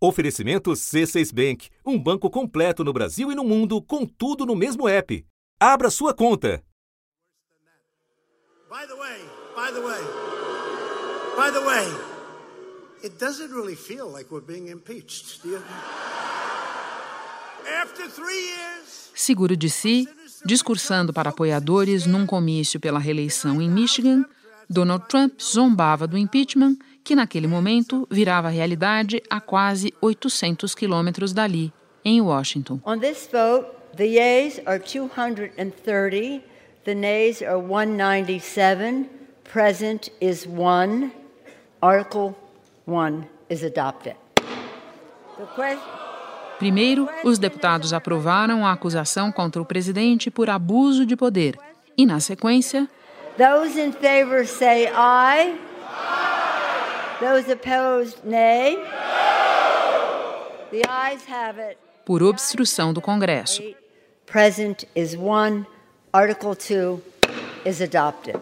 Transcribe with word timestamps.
Oferecimento 0.00 0.70
C6 0.70 1.32
Bank, 1.34 1.68
um 1.84 1.98
banco 1.98 2.30
completo 2.30 2.84
no 2.84 2.92
Brasil 2.92 3.32
e 3.32 3.34
no 3.34 3.42
mundo, 3.42 3.82
com 3.82 4.06
tudo 4.06 4.46
no 4.46 4.54
mesmo 4.54 4.86
app. 4.86 5.26
Abra 5.58 5.90
sua 5.90 6.14
conta. 6.14 6.62
By 8.70 8.86
the 8.86 8.94
way, 8.94 9.18
by 9.56 9.72
the 9.72 9.80
way, 9.80 10.00
by 11.36 11.50
the 11.50 11.66
way, 11.66 11.88
it 13.02 13.18
doesn't 13.18 13.50
really 13.52 13.74
feel 13.74 14.08
like 14.08 14.30
we're 14.30 14.44
being 14.44 14.68
impeached, 14.68 15.42
do 15.42 15.50
you? 15.50 15.62
After 17.82 18.08
three 18.08 18.38
years, 18.38 19.10
Seguro 19.14 19.56
de 19.56 19.68
si, 19.68 20.08
discursando 20.44 21.12
para 21.12 21.30
apoiadores 21.30 22.06
num 22.06 22.24
comício 22.24 22.78
pela 22.78 23.00
reeleição 23.00 23.60
em 23.60 23.68
Michigan, 23.68 24.24
Donald 24.70 25.08
Trump 25.08 25.40
zombava 25.40 26.06
do 26.06 26.16
impeachment, 26.16 26.76
que 27.08 27.16
naquele 27.16 27.46
momento 27.46 28.06
virava 28.10 28.50
realidade 28.50 29.22
a 29.30 29.40
quase 29.40 29.94
800 29.98 30.74
quilômetros 30.74 31.32
dali, 31.32 31.72
em 32.04 32.20
Washington. 32.20 32.78
On 32.84 32.98
this 32.98 33.26
vote, 33.32 33.66
the 33.96 34.04
yeas 34.04 34.60
are 34.66 34.78
230, 34.78 36.44
the 36.84 36.94
nays 36.94 37.40
are 37.40 37.56
197, 37.56 39.08
present 39.50 40.10
is 40.20 40.46
1. 40.46 41.10
Article 41.80 42.34
1 42.86 43.24
is 43.48 43.64
adopted. 43.64 44.14
The 45.38 45.46
question 45.56 45.80
Primeiro, 46.58 47.08
os 47.24 47.38
deputados 47.38 47.94
aprovaram 47.94 48.66
a 48.66 48.72
acusação 48.72 49.32
contra 49.32 49.62
o 49.62 49.64
presidente 49.64 50.30
por 50.30 50.50
abuso 50.50 51.06
de 51.06 51.16
poder. 51.16 51.58
E, 51.96 52.04
na 52.04 52.20
sequência, 52.20 52.86
Those 53.38 53.80
in 53.80 53.92
favor 53.92 54.44
say 54.44 54.88
aye. 54.88 55.67
Those 57.20 57.50
opposed, 57.50 58.24
nay. 58.24 58.76
The 60.70 60.82
ayes 60.88 61.24
have 61.28 61.58
it. 61.60 61.78
por 62.06 62.22
obstrução 62.22 62.92
do 62.92 63.00
Congresso. 63.00 63.62
Present 64.26 64.84
is 64.94 65.16
one. 65.16 65.66
Article 66.12 66.54
2 66.54 67.00
is 67.66 67.80
adopted. 67.82 68.38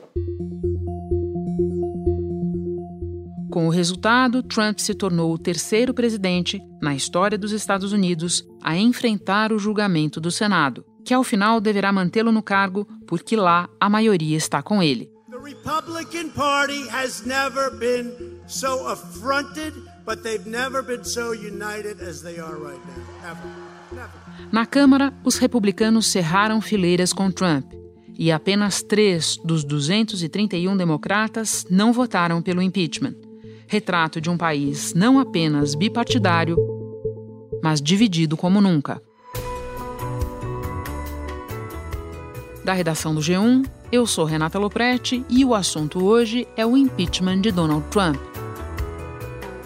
Com 3.50 3.66
o 3.66 3.70
resultado, 3.70 4.42
Trump 4.42 4.78
se 4.78 4.94
tornou 4.94 5.32
o 5.32 5.38
terceiro 5.38 5.94
presidente 5.94 6.60
na 6.82 6.94
história 6.94 7.38
dos 7.38 7.52
Estados 7.52 7.92
Unidos 7.92 8.46
a 8.62 8.76
enfrentar 8.76 9.52
o 9.52 9.58
julgamento 9.58 10.20
do 10.20 10.30
Senado, 10.30 10.84
que 11.04 11.14
ao 11.14 11.24
final 11.24 11.60
deverá 11.60 11.90
mantê-lo 11.90 12.30
no 12.30 12.42
cargo 12.42 12.86
porque 13.06 13.34
lá 13.34 13.68
a 13.80 13.88
maioria 13.88 14.36
está 14.36 14.62
com 14.62 14.82
ele. 14.82 15.10
the 15.30 15.38
Republican 15.38 16.30
Party 16.30 16.86
has 16.88 17.24
never 17.26 17.70
been 17.78 18.12
so 18.46 18.86
affronted, 18.88 19.74
but 20.04 20.22
they've 20.22 20.46
never 20.46 20.82
been 20.82 21.04
so 21.04 21.32
united 21.32 22.00
as 22.00 22.22
they 22.22 22.38
are 22.38 22.56
right 22.56 22.80
now. 22.86 23.30
Ever. 23.30 23.48
Never. 23.92 24.26
Na 24.52 24.66
Câmara, 24.66 25.12
os 25.24 25.38
republicanos 25.38 26.06
cerraram 26.06 26.60
fileiras 26.60 27.12
com 27.12 27.30
Trump 27.30 27.72
e 28.18 28.32
apenas 28.32 28.82
três 28.82 29.36
dos 29.44 29.64
231 29.64 30.76
democratas 30.76 31.66
não 31.70 31.92
votaram 31.92 32.40
pelo 32.40 32.62
impeachment. 32.62 33.14
Retrato 33.66 34.20
de 34.20 34.30
um 34.30 34.36
país 34.36 34.94
não 34.94 35.18
apenas 35.18 35.74
bipartidário, 35.74 36.56
mas 37.62 37.80
dividido 37.80 38.36
como 38.36 38.60
nunca. 38.60 39.02
Da 42.64 42.72
redação 42.72 43.14
do 43.14 43.20
G1, 43.20 43.64
eu 43.92 44.06
sou 44.06 44.24
Renata 44.24 44.58
Loprete 44.58 45.24
e 45.28 45.44
o 45.44 45.54
assunto 45.54 46.04
hoje 46.04 46.48
é 46.56 46.66
o 46.66 46.76
impeachment 46.76 47.40
de 47.40 47.52
Donald 47.52 47.86
Trump. 47.90 48.35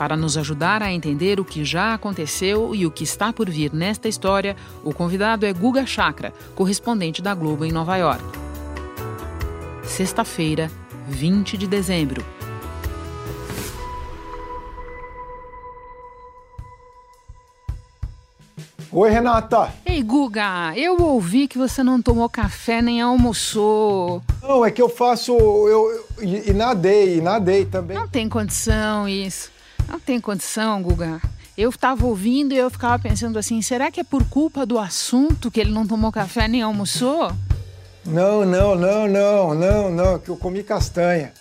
Para 0.01 0.17
nos 0.17 0.39
ajudar 0.39 0.83
a 0.83 0.91
entender 0.91 1.39
o 1.39 1.45
que 1.45 1.62
já 1.62 1.93
aconteceu 1.93 2.75
e 2.75 2.87
o 2.87 2.91
que 2.91 3.05
está 3.05 3.34
por 3.34 3.51
vir 3.51 3.70
nesta 3.70 4.09
história, 4.09 4.57
o 4.83 4.95
convidado 4.95 5.45
é 5.45 5.53
Guga 5.53 5.84
Chakra, 5.84 6.33
correspondente 6.55 7.20
da 7.20 7.34
Globo 7.34 7.67
em 7.67 7.70
Nova 7.70 7.98
York. 7.98 8.25
Sexta-feira, 9.85 10.70
20 11.07 11.58
de 11.58 11.67
dezembro. 11.67 12.24
Oi, 18.92 19.08
Renata. 19.11 19.73
Ei, 19.86 20.03
Guga, 20.03 20.73
eu 20.77 21.01
ouvi 21.01 21.47
que 21.47 21.57
você 21.57 21.83
não 21.83 22.03
tomou 22.03 22.29
café 22.29 22.83
nem 22.83 23.01
almoçou. 23.01 24.20
Não, 24.42 24.64
é 24.64 24.70
que 24.70 24.83
eu 24.83 24.89
faço. 24.89 25.33
Eu, 25.33 25.69
eu- 25.92 26.05
e, 26.23 26.51
e 26.51 26.53
nadei, 26.53 27.19
e 27.19 27.20
nadei 27.20 27.64
também. 27.64 27.97
Não 27.97 28.08
tem 28.08 28.29
condição 28.29 29.08
isso. 29.08 29.51
Não 29.90 29.98
tem 29.98 30.20
condição, 30.20 30.80
Guga. 30.80 31.20
Eu 31.58 31.68
estava 31.68 32.06
ouvindo 32.06 32.55
e 32.55 32.56
eu 32.56 32.70
ficava 32.70 32.96
pensando 32.96 33.39
assim: 33.39 33.61
será 33.61 33.90
que 33.90 33.98
é 33.98 34.05
por 34.05 34.23
culpa 34.24 34.64
do 34.64 34.78
assunto 34.78 35.51
que 35.51 35.61
ele 35.61 35.73
não 35.73 35.84
tomou 35.84 36.12
café 36.12 36.46
nem 36.46 36.62
almoçou? 36.62 37.33
Não, 38.06 38.46
não, 38.46 38.77
não, 38.77 39.08
não, 39.08 39.55
não, 39.55 39.90
não, 39.90 40.18
que 40.18 40.29
eu 40.30 40.36
comi 40.36 40.62
castanha. 40.62 41.33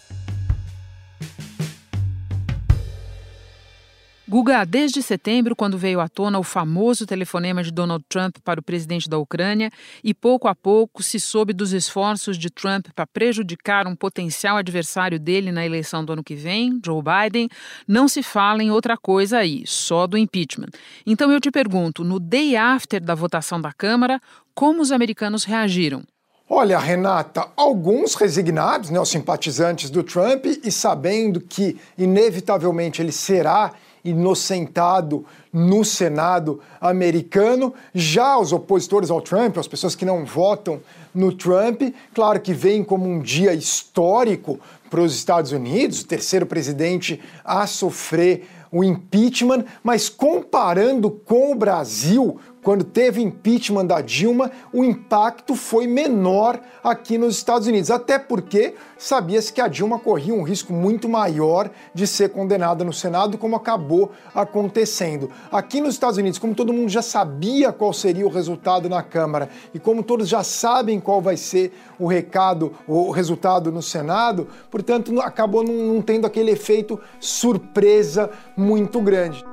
Guga, 4.30 4.64
desde 4.64 5.02
setembro, 5.02 5.56
quando 5.56 5.76
veio 5.76 6.00
à 6.00 6.08
tona 6.08 6.38
o 6.38 6.44
famoso 6.44 7.08
telefonema 7.08 7.64
de 7.64 7.72
Donald 7.72 8.06
Trump 8.08 8.38
para 8.44 8.60
o 8.60 8.64
presidente 8.64 9.10
da 9.10 9.18
Ucrânia, 9.18 9.72
e 10.04 10.14
pouco 10.14 10.48
a 10.48 10.54
pouco 10.54 11.02
se 11.02 11.20
soube 11.20 11.52
dos 11.52 11.74
esforços 11.74 12.38
de 12.38 12.52
Trump 12.52 12.90
para 12.94 13.08
prejudicar 13.08 13.88
um 13.88 13.96
potencial 13.96 14.56
adversário 14.56 15.20
dele 15.20 15.52
na 15.52 15.66
eleição 15.66 16.06
do 16.06 16.14
ano 16.14 16.24
que 16.24 16.36
vem, 16.36 16.80
Joe 16.86 17.02
Biden, 17.02 17.50
não 17.88 18.08
se 18.08 18.22
fala 18.22 18.62
em 18.62 18.70
outra 18.70 18.96
coisa 18.96 19.40
aí, 19.40 19.64
só 19.66 20.06
do 20.06 20.16
impeachment. 20.16 20.70
Então 21.08 21.32
eu 21.32 21.42
te 21.42 21.50
pergunto, 21.50 22.04
no 22.04 22.20
day 22.20 22.56
after 22.56 23.04
da 23.04 23.16
votação 23.16 23.60
da 23.60 23.74
Câmara, 23.74 24.22
como 24.54 24.80
os 24.80 24.92
americanos 24.92 25.44
reagiram? 25.44 26.04
Olha, 26.48 26.78
Renata, 26.78 27.48
alguns 27.56 28.14
resignados, 28.14 28.92
né, 28.92 29.00
os 29.00 29.10
simpatizantes 29.10 29.90
do 29.90 30.04
Trump, 30.04 30.46
e 30.46 30.72
sabendo 30.72 31.42
que 31.42 31.78
inevitavelmente 31.98 33.02
ele 33.02 33.12
será 33.12 33.72
inocentado 34.04 35.26
no 35.52 35.84
Senado 35.84 36.60
americano, 36.80 37.74
já 37.94 38.38
os 38.38 38.54
opositores 38.54 39.10
ao 39.10 39.22
Trump, 39.22 39.58
as 39.58 39.68
pessoas 39.68 39.96
que 39.96 40.06
não 40.06 40.26
votam 40.26 40.80
no 41.14 41.32
Trump, 41.32 41.82
claro 42.14 42.40
que 42.40 42.54
vem 42.54 42.84
como 42.84 43.08
um 43.08 43.20
dia 43.20 43.54
histórico 43.54 44.60
para 44.90 45.02
os 45.02 45.16
Estados 45.16 45.52
Unidos, 45.52 46.02
o 46.02 46.08
terceiro 46.08 46.46
presidente 46.46 47.20
a 47.44 47.66
sofrer 47.68 48.48
o 48.72 48.84
impeachment, 48.84 49.66
mas 49.84 50.10
comparando 50.10 51.10
com 51.10 51.52
o 51.52 51.56
Brasil, 51.56 52.40
quando 52.64 52.84
teve 52.84 53.22
impeachment 53.22 53.86
da 53.86 54.02
Dilma, 54.02 54.52
o 54.74 54.84
impacto 54.84 55.56
foi 55.56 55.88
menor 55.88 56.60
aqui 56.84 57.18
nos 57.18 57.36
Estados 57.36 57.68
Unidos, 57.68 57.90
até 57.90 58.20
porque 58.20 58.76
sabia-se 58.98 59.54
que 59.54 59.62
a 59.62 59.68
Dilma 59.68 59.98
corria 59.98 60.34
um 60.34 60.44
risco 60.44 60.74
muito 60.74 61.08
maior 61.08 61.70
de 61.94 62.06
ser 62.06 62.30
condenada 62.30 62.84
no 62.84 62.92
Senado, 62.92 63.38
como 63.38 63.56
acabou 63.56 64.12
acontecendo. 64.36 65.30
Aqui 65.52 65.80
nos 65.80 65.94
Estados 65.94 66.18
Unidos, 66.18 66.38
como 66.38 66.54
todo 66.54 66.74
mundo 66.74 66.90
já 66.90 67.02
sabia 67.02 67.72
qual 67.72 67.94
seria 67.94 68.26
o 68.26 68.30
resultado 68.30 68.90
na 68.90 69.02
Câmara 69.02 69.50
e 69.74 69.80
como 69.80 70.04
todos 70.04 70.28
já 70.28 70.44
sabem 70.44 71.00
qual 71.00 71.22
vai 71.22 71.38
ser 71.38 71.72
o 71.98 72.08
recado, 72.08 72.74
o 72.88 73.12
resultado 73.12 73.72
no 73.72 73.82
Senado, 73.82 74.48
portanto, 74.70 75.20
acabou 75.22 75.64
não, 75.64 75.94
não 75.94 76.02
tendo 76.02 76.28
aquele 76.28 76.52
efeito 76.52 77.00
surpresa 77.20 78.30
muito 78.58 79.02
grande. 79.02 79.49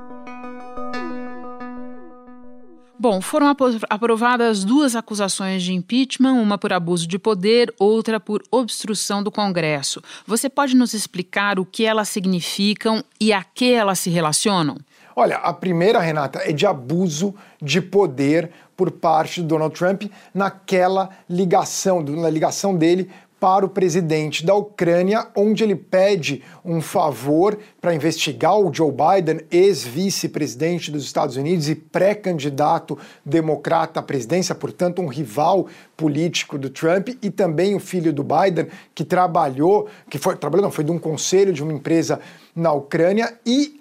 Bom, 2.99 3.21
foram 3.21 3.47
apro- 3.47 3.77
aprovadas 3.89 4.63
duas 4.63 4.95
acusações 4.95 5.61
de 5.61 5.71
impeachment, 5.71 6.33
uma 6.33 6.57
por 6.57 6.73
abuso 6.73 7.07
de 7.07 7.19
poder, 7.19 7.71
outra 7.77 8.19
por 8.19 8.41
obstrução 8.49 9.21
do 9.21 9.31
Congresso. 9.31 10.01
Você 10.25 10.49
pode 10.49 10.75
nos 10.75 10.95
explicar 10.95 11.59
o 11.59 11.65
que 11.65 11.85
elas 11.85 12.09
significam 12.09 13.03
e 13.19 13.31
a 13.31 13.43
que 13.43 13.71
elas 13.71 13.99
se 13.99 14.09
relacionam? 14.09 14.77
Olha, 15.15 15.37
a 15.37 15.53
primeira, 15.53 15.99
Renata, 15.99 16.41
é 16.43 16.51
de 16.51 16.65
abuso 16.65 17.35
de 17.61 17.81
poder 17.81 18.51
por 18.75 18.91
parte 18.91 19.41
do 19.41 19.47
Donald 19.47 19.75
Trump 19.75 20.03
naquela 20.33 21.09
ligação, 21.29 22.01
na 22.01 22.29
ligação 22.29 22.75
dele 22.75 23.09
para 23.39 23.65
o 23.65 23.69
presidente 23.69 24.45
da 24.45 24.55
Ucrânia, 24.55 25.27
onde 25.35 25.63
ele 25.63 25.75
pede 25.75 26.43
um 26.65 26.81
favor 26.81 27.57
para 27.79 27.93
investigar 27.93 28.57
o 28.57 28.73
Joe 28.73 28.91
Biden, 28.91 29.41
ex-vice-presidente 29.51 30.91
dos 30.91 31.03
Estados 31.03 31.37
Unidos 31.37 31.69
e 31.69 31.75
pré-candidato 31.75 32.97
democrata 33.23 33.99
à 33.99 34.03
presidência, 34.03 34.55
portanto, 34.55 35.01
um 35.01 35.07
rival 35.07 35.67
político 35.95 36.57
do 36.57 36.69
Trump, 36.69 37.09
e 37.21 37.29
também 37.29 37.75
o 37.75 37.79
filho 37.79 38.11
do 38.11 38.23
Biden, 38.23 38.67
que 38.93 39.03
trabalhou, 39.03 39.87
que 40.09 40.17
foi, 40.17 40.35
trabalhou, 40.35 40.63
não, 40.63 40.71
foi 40.71 40.83
de 40.83 40.91
um 40.91 40.99
conselho 40.99 41.53
de 41.53 41.63
uma 41.63 41.73
empresa 41.73 42.19
na 42.57 42.73
Ucrânia 42.73 43.37
e, 43.45 43.77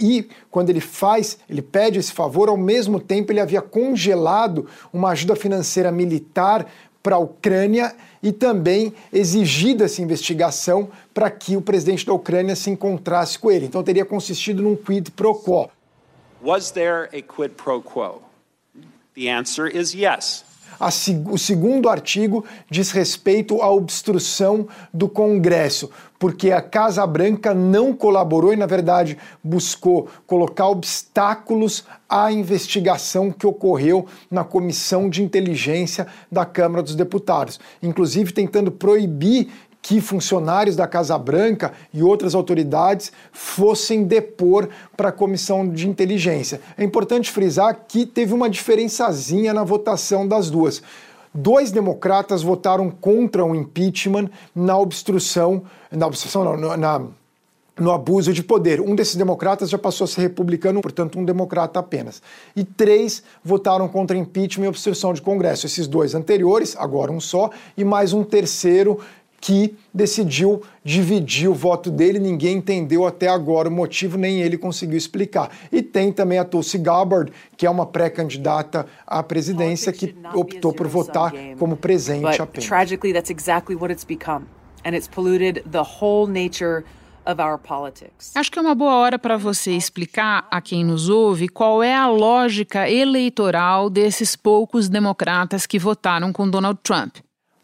e 0.00 0.28
quando 0.50 0.70
ele 0.70 0.80
faz, 0.80 1.38
ele 1.48 1.62
pede 1.62 2.00
esse 2.00 2.12
favor, 2.12 2.48
ao 2.48 2.56
mesmo 2.56 2.98
tempo 2.98 3.30
ele 3.30 3.38
havia 3.38 3.62
congelado 3.62 4.66
uma 4.92 5.10
ajuda 5.10 5.36
financeira 5.36 5.92
militar 5.92 6.66
para 7.06 7.14
a 7.14 7.18
Ucrânia 7.20 7.94
e 8.20 8.32
também 8.32 8.92
exigido 9.12 9.84
essa 9.84 10.02
investigação 10.02 10.90
para 11.14 11.30
que 11.30 11.56
o 11.56 11.62
presidente 11.62 12.04
da 12.04 12.12
Ucrânia 12.12 12.56
se 12.56 12.68
encontrasse 12.68 13.38
com 13.38 13.48
ele. 13.48 13.66
Então 13.66 13.80
teria 13.80 14.04
consistido 14.04 14.60
num 14.60 14.74
quid 14.74 15.12
pro 15.12 15.32
quo. 15.32 15.70
Was 16.42 16.72
there 16.72 17.08
a 17.16 17.22
quid 17.22 17.54
pro 17.54 17.80
quo? 17.80 18.20
The 19.14 19.30
answer 19.30 19.68
is 19.68 19.94
yes. 19.94 20.44
O 21.30 21.38
segundo 21.38 21.88
artigo 21.88 22.44
diz 22.70 22.90
respeito 22.90 23.62
à 23.62 23.70
obstrução 23.70 24.68
do 24.92 25.08
Congresso, 25.08 25.90
porque 26.18 26.50
a 26.50 26.60
Casa 26.60 27.06
Branca 27.06 27.54
não 27.54 27.92
colaborou 27.92 28.52
e, 28.52 28.56
na 28.56 28.66
verdade, 28.66 29.18
buscou 29.42 30.08
colocar 30.26 30.68
obstáculos 30.68 31.84
à 32.08 32.30
investigação 32.32 33.30
que 33.30 33.46
ocorreu 33.46 34.06
na 34.30 34.44
Comissão 34.44 35.10
de 35.10 35.22
Inteligência 35.22 36.06
da 36.30 36.44
Câmara 36.44 36.82
dos 36.82 36.94
Deputados, 36.94 37.58
inclusive 37.82 38.32
tentando 38.32 38.70
proibir 38.70 39.48
que 39.86 40.00
funcionários 40.00 40.74
da 40.74 40.84
Casa 40.84 41.16
Branca 41.16 41.72
e 41.94 42.02
outras 42.02 42.34
autoridades 42.34 43.12
fossem 43.30 44.02
depor 44.02 44.68
para 44.96 45.10
a 45.10 45.12
comissão 45.12 45.68
de 45.68 45.88
inteligência. 45.88 46.60
É 46.76 46.82
importante 46.82 47.30
frisar 47.30 47.84
que 47.86 48.04
teve 48.04 48.34
uma 48.34 48.50
diferençazinha 48.50 49.54
na 49.54 49.62
votação 49.62 50.26
das 50.26 50.50
duas. 50.50 50.82
Dois 51.32 51.70
democratas 51.70 52.42
votaram 52.42 52.90
contra 52.90 53.44
o 53.44 53.54
impeachment 53.54 54.28
na 54.52 54.76
obstrução, 54.76 55.62
na 55.88 56.08
obstrução 56.08 56.56
não, 56.56 56.76
na, 56.76 57.02
no 57.78 57.92
abuso 57.92 58.32
de 58.32 58.42
poder. 58.42 58.80
Um 58.80 58.96
desses 58.96 59.14
democratas 59.14 59.70
já 59.70 59.78
passou 59.78 60.06
a 60.06 60.08
ser 60.08 60.22
republicano, 60.22 60.82
portanto, 60.82 61.16
um 61.16 61.24
democrata 61.24 61.78
apenas. 61.78 62.20
E 62.56 62.64
três 62.64 63.22
votaram 63.44 63.86
contra 63.86 64.16
impeachment 64.16 64.64
e 64.64 64.68
obstrução 64.68 65.12
de 65.12 65.22
Congresso. 65.22 65.64
Esses 65.64 65.86
dois 65.86 66.12
anteriores, 66.12 66.74
agora 66.76 67.12
um 67.12 67.20
só, 67.20 67.50
e 67.76 67.84
mais 67.84 68.12
um 68.12 68.24
terceiro 68.24 68.98
que 69.40 69.76
decidiu 69.92 70.62
dividir 70.84 71.48
o 71.48 71.54
voto 71.54 71.90
dele. 71.90 72.18
Ninguém 72.18 72.58
entendeu 72.58 73.06
até 73.06 73.28
agora 73.28 73.68
o 73.68 73.72
motivo, 73.72 74.16
nem 74.16 74.40
ele 74.40 74.56
conseguiu 74.58 74.96
explicar. 74.96 75.50
E 75.70 75.82
tem 75.82 76.12
também 76.12 76.38
a 76.38 76.44
Tulsi 76.44 76.78
Gabbard, 76.78 77.32
que 77.56 77.66
é 77.66 77.70
uma 77.70 77.86
pré-candidata 77.86 78.86
à 79.06 79.22
presidência, 79.22 79.92
que 79.92 80.14
optou 80.34 80.72
por 80.72 80.86
votar 80.86 81.32
como 81.58 81.76
presente 81.76 82.40
apenas. 82.40 82.68
Tragically, 82.68 83.12
that's 83.12 83.30
exactly 83.30 83.76
what 83.76 83.92
it's 83.92 84.04
become. 84.04 84.46
And 84.84 84.94
it's 84.94 85.08
polluted 85.08 85.62
the 85.70 85.82
whole 85.82 86.30
nature 86.30 86.84
Acho 88.36 88.52
que 88.52 88.58
é 88.58 88.62
uma 88.62 88.74
boa 88.76 88.94
hora 88.94 89.18
para 89.18 89.36
você 89.36 89.72
explicar 89.72 90.46
a 90.48 90.60
quem 90.60 90.84
nos 90.84 91.08
ouve 91.08 91.48
qual 91.48 91.82
é 91.82 91.92
a 91.92 92.06
lógica 92.06 92.88
eleitoral 92.88 93.90
desses 93.90 94.36
poucos 94.36 94.88
democratas 94.88 95.66
que 95.66 95.76
votaram 95.76 96.32
com 96.32 96.48
Donald 96.48 96.78
Trump. 96.84 97.16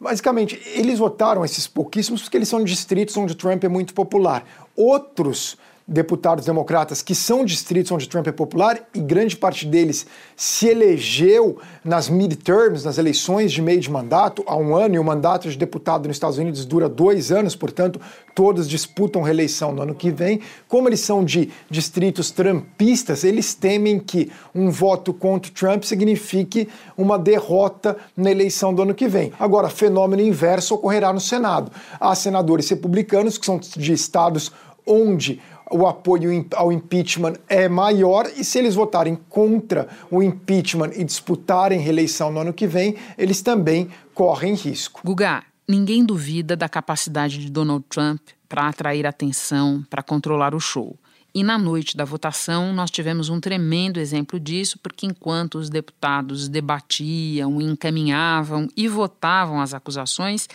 Basicamente, 0.03 0.61
eles 0.75 0.99
votaram 0.99 1.45
esses 1.45 1.69
pouquíssimos 1.69 2.23
porque 2.23 2.37
eles 2.37 2.49
são 2.49 2.65
distritos 2.65 3.17
onde 3.17 3.37
Trump 3.37 3.63
é 3.63 3.69
muito 3.69 3.95
popular. 3.95 4.45
Outros 4.75 5.57
deputados 5.87 6.45
democratas 6.45 7.03
que 7.03 7.15
são 7.15 7.45
distritos 7.45 7.91
onde 7.93 8.09
Trump 8.09 8.27
é 8.27 8.33
popular 8.33 8.81
e 8.95 9.01
grande 9.01 9.37
parte 9.37 9.67
deles 9.67 10.07
se 10.37 10.69
elegeu 10.69 11.59
nas 11.85 12.09
midterms, 12.09 12.85
nas 12.85 12.99
eleições 12.99 13.53
de 13.53 13.61
meio 13.61 13.81
de 13.81 13.91
mandato, 13.91 14.43
há 14.47 14.57
um 14.57 14.75
ano, 14.75 14.95
e 14.95 14.99
o 14.99 15.05
mandato 15.05 15.49
de 15.49 15.57
deputado 15.57 16.07
nos 16.07 16.17
Estados 16.17 16.39
Unidos 16.39 16.65
dura 16.65 16.89
dois 16.89 17.31
anos, 17.31 17.55
portanto, 17.55 18.01
todos 18.35 18.69
disputam 18.69 19.23
reeleição 19.23 19.73
no 19.73 19.83
ano 19.83 19.95
que 19.95 20.11
vem. 20.11 20.41
Como 20.69 20.89
eles 20.89 21.01
são 21.01 21.25
de 21.25 21.51
distritos 21.71 22.31
trumpistas, 22.31 23.25
eles 23.25 23.55
temem 23.55 23.99
que 23.99 24.31
um 24.55 24.71
voto 24.71 25.13
contra 25.13 25.53
Trump 25.53 25.85
signifique 25.85 26.69
uma 26.97 27.19
derrota 27.19 27.97
na 28.17 28.31
eleição 28.31 28.73
do 28.73 28.83
ano 28.83 28.95
que 28.95 29.09
vem. 29.09 29.33
Agora, 29.39 29.69
fenômeno 29.69 30.23
inverso 30.23 30.75
ocorrerá 30.75 31.13
no 31.13 31.21
Senado. 31.21 31.71
Há 32.01 32.15
senadores 32.15 32.69
republicanos 32.69 33.39
que 33.39 33.47
são 33.47 33.59
de 33.59 33.93
estados 33.93 34.51
onde 34.87 35.41
o 35.73 35.87
apoio 35.87 36.47
ao 36.55 36.71
impeachment 36.71 37.35
é 37.49 37.69
maior 37.69 38.31
e 38.37 38.45
se 38.45 38.59
eles 38.59 38.75
votarem 38.75 39.19
contra 39.29 39.89
o 40.11 40.23
impeachment 40.23 40.91
e 40.95 41.03
disputarem 41.03 41.81
reeleição 41.81 42.31
no 42.31 42.41
ano 42.41 42.53
que 42.53 42.67
vem, 42.67 42.97
eles 43.17 43.41
também 43.41 43.89
correm 44.15 44.55
risco. 44.55 45.01
Guga, 45.05 45.43
ninguém 45.67 46.05
duvida 46.05 46.55
da 46.55 46.69
capacidade 46.69 47.39
de 47.39 47.51
Donald 47.51 47.85
Trump 47.89 48.21
para 48.49 48.69
atrair 48.69 49.07
atenção, 49.07 49.83
para 49.89 50.03
controlar 50.03 50.55
o 50.55 50.61
show. 50.61 50.97
E 51.35 51.43
na 51.43 51.57
noite 51.57 51.97
da 51.97 52.05
votação, 52.05 52.75
nós 52.75 52.91
tivemos 52.91 53.31
um 53.31 53.41
tremendo 53.41 53.99
exemplo 53.99 54.39
disso, 54.39 54.79
porque 54.79 55.07
enquanto 55.07 55.55
os 55.55 55.71
deputados 55.71 56.47
debatiam, 56.47 57.59
encaminhavam 57.59 58.69
e 58.77 58.87
votavam 58.87 59.59
as 59.59 59.73
acusações, 59.73 60.47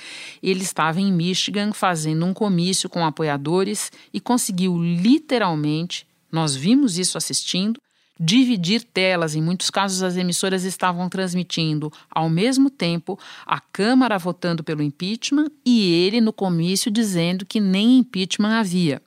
ele 0.41 0.61
estava 0.61 1.01
em 1.01 1.11
Michigan 1.11 1.73
fazendo 1.73 2.23
um 2.27 2.33
comício 2.33 2.87
com 2.87 3.03
apoiadores 3.03 3.91
e 4.13 4.19
conseguiu 4.19 4.77
literalmente, 4.77 6.05
nós 6.31 6.55
vimos 6.55 6.99
isso 6.99 7.17
assistindo, 7.17 7.81
dividir 8.19 8.83
telas. 8.83 9.33
Em 9.33 9.41
muitos 9.41 9.71
casos, 9.71 10.03
as 10.03 10.15
emissoras 10.15 10.63
estavam 10.63 11.09
transmitindo 11.09 11.91
ao 12.09 12.29
mesmo 12.29 12.69
tempo 12.69 13.17
a 13.47 13.59
Câmara 13.59 14.19
votando 14.19 14.63
pelo 14.63 14.83
impeachment 14.83 15.47
e 15.65 15.91
ele 15.91 16.21
no 16.21 16.33
comício 16.33 16.91
dizendo 16.91 17.47
que 17.47 17.59
nem 17.59 17.97
impeachment 17.97 18.59
havia. 18.59 19.01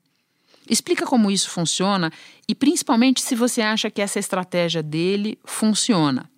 Explica 0.70 1.05
como 1.05 1.31
isso 1.31 1.50
funciona 1.50 2.12
e 2.49 2.55
principalmente 2.55 3.20
se 3.20 3.34
você 3.34 3.61
acha 3.61 3.90
que 3.90 4.00
essa 4.00 4.20
estratégia 4.20 4.82
dele 4.82 5.37
funciona. 5.44 6.31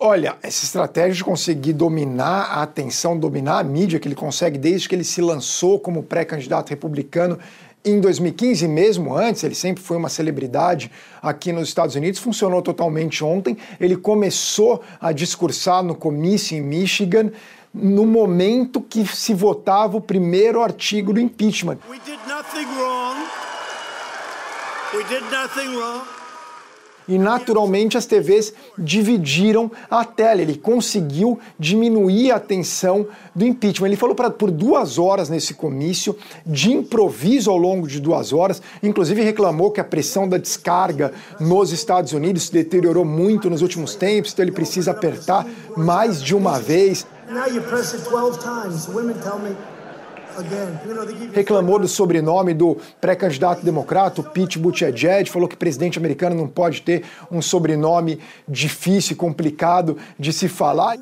Olha, 0.00 0.36
essa 0.42 0.64
estratégia 0.64 1.14
de 1.14 1.24
conseguir 1.24 1.72
dominar 1.72 2.46
a 2.50 2.62
atenção, 2.62 3.16
dominar 3.16 3.60
a 3.60 3.64
mídia 3.64 4.00
que 4.00 4.08
ele 4.08 4.16
consegue 4.16 4.58
desde 4.58 4.88
que 4.88 4.94
ele 4.94 5.04
se 5.04 5.22
lançou 5.22 5.78
como 5.78 6.02
pré-candidato 6.02 6.70
republicano 6.70 7.38
em 7.84 8.00
2015, 8.00 8.66
mesmo 8.66 9.14
antes, 9.14 9.44
ele 9.44 9.54
sempre 9.54 9.82
foi 9.82 9.98
uma 9.98 10.08
celebridade 10.08 10.90
aqui 11.20 11.52
nos 11.52 11.68
Estados 11.68 11.94
Unidos, 11.94 12.18
funcionou 12.18 12.62
totalmente 12.62 13.22
ontem. 13.22 13.58
Ele 13.78 13.94
começou 13.94 14.82
a 14.98 15.12
discursar 15.12 15.82
no 15.82 15.94
comício 15.94 16.56
em 16.56 16.62
Michigan 16.62 17.30
no 17.74 18.06
momento 18.06 18.80
que 18.80 19.06
se 19.06 19.34
votava 19.34 19.98
o 19.98 20.00
primeiro 20.00 20.62
artigo 20.62 21.12
do 21.12 21.20
impeachment. 21.20 21.78
We 21.90 21.98
did 21.98 22.18
nothing 22.26 22.64
wrong. 22.78 23.16
We 23.16 23.26
did 23.26 23.32
nothing 23.34 23.34
wrong. 23.34 23.44
E 27.06 27.18
naturalmente 27.18 27.98
as 27.98 28.06
TVs 28.06 28.54
dividiram 28.78 29.70
a 29.90 30.04
tela. 30.04 30.40
Ele 30.40 30.56
conseguiu 30.56 31.38
diminuir 31.58 32.30
a 32.32 32.40
tensão 32.40 33.06
do 33.34 33.44
impeachment. 33.44 33.88
Ele 33.88 33.96
falou 33.96 34.14
pra, 34.14 34.30
por 34.30 34.50
duas 34.50 34.98
horas 34.98 35.28
nesse 35.28 35.52
comício, 35.52 36.16
de 36.46 36.72
improviso 36.72 37.50
ao 37.50 37.58
longo 37.58 37.86
de 37.86 38.00
duas 38.00 38.32
horas. 38.32 38.62
Inclusive 38.82 39.22
reclamou 39.22 39.70
que 39.70 39.80
a 39.80 39.84
pressão 39.84 40.26
da 40.26 40.38
descarga 40.38 41.12
nos 41.38 41.72
Estados 41.72 42.12
Unidos 42.12 42.44
se 42.44 42.52
deteriorou 42.52 43.04
muito 43.04 43.50
nos 43.50 43.60
últimos 43.60 43.94
tempos, 43.94 44.32
então 44.32 44.44
ele 44.44 44.52
precisa 44.52 44.92
apertar 44.92 45.46
mais 45.76 46.22
de 46.22 46.34
uma 46.34 46.58
vez. 46.58 47.06
Now 47.28 47.48
you 47.48 47.62
press 47.62 47.94
it 47.94 48.08
12 48.08 48.38
times. 48.38 48.86
Women 48.88 49.16
tell 49.22 49.38
me 49.38 49.54
reclamou 51.32 51.78
do 51.78 51.88
sobrenome 51.88 52.54
do 52.54 52.76
pré-candidato 53.00 53.64
democrata, 53.64 54.22
Pete 54.22 54.58
Buttigieg, 54.58 55.30
falou 55.30 55.48
que 55.48 55.56
presidente 55.56 55.98
americano 55.98 56.34
não 56.34 56.48
pode 56.48 56.82
ter 56.82 57.04
um 57.30 57.40
sobrenome 57.42 58.20
difícil 58.46 59.12
e 59.12 59.16
complicado 59.16 59.96
de 60.18 60.32
se 60.32 60.48
falar. 60.48 60.96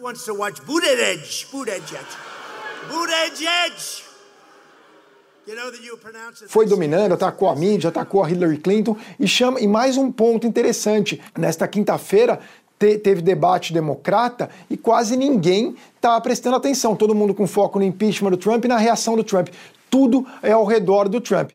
Foi 6.47 6.67
dominando, 6.67 7.13
atacou 7.13 7.49
a 7.49 7.57
mídia, 7.57 7.89
atacou 7.89 8.23
a 8.23 8.31
Hillary 8.31 8.59
Clinton 8.59 8.97
e 9.19 9.27
chama. 9.27 9.59
E 9.61 9.67
mais 9.67 9.97
um 9.97 10.11
ponto 10.11 10.47
interessante: 10.47 11.21
nesta 11.37 11.67
quinta-feira 11.67 12.39
te, 12.83 12.99
teve 12.99 13.23
debate 13.23 13.73
democrata 13.73 14.51
e 14.69 14.77
quase 14.77 15.17
ninguém 15.17 15.77
está 15.95 16.21
prestando 16.21 16.57
atenção. 16.57 16.97
Todo 16.97 17.15
mundo 17.15 17.33
com 17.33 17.47
foco 17.47 17.79
no 17.79 17.85
impeachment 17.85 18.31
do 18.31 18.37
Trump 18.37 18.65
e 18.65 18.69
na 18.69 18.77
reação 18.77 19.15
do 19.15 19.23
Trump. 19.23 19.49
Tudo 19.89 20.27
é 20.43 20.51
ao 20.51 20.65
redor 20.65 21.09
do 21.09 21.21
Trump. 21.21 21.51